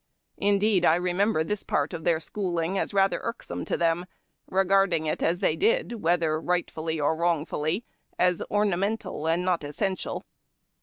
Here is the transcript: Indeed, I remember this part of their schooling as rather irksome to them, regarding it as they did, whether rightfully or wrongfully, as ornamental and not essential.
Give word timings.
Indeed, 0.39 0.83
I 0.83 0.95
remember 0.95 1.43
this 1.43 1.61
part 1.61 1.93
of 1.93 2.05
their 2.05 2.19
schooling 2.19 2.75
as 2.79 2.91
rather 2.91 3.19
irksome 3.21 3.65
to 3.65 3.77
them, 3.77 4.07
regarding 4.47 5.05
it 5.05 5.21
as 5.21 5.41
they 5.41 5.55
did, 5.55 6.01
whether 6.01 6.41
rightfully 6.41 6.99
or 6.99 7.15
wrongfully, 7.15 7.85
as 8.17 8.41
ornamental 8.49 9.27
and 9.27 9.45
not 9.45 9.63
essential. 9.63 10.25